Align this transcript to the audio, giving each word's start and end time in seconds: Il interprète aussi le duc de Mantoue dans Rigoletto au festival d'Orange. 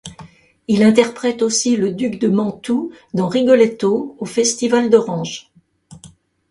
Il 0.67 0.81
interprète 0.81 1.43
aussi 1.43 1.75
le 1.77 1.91
duc 1.91 2.17
de 2.17 2.27
Mantoue 2.27 2.91
dans 3.13 3.27
Rigoletto 3.27 4.15
au 4.17 4.25
festival 4.25 4.89
d'Orange. 4.89 5.51